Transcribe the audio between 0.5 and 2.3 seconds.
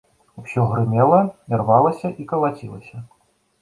грымела, ірвалася і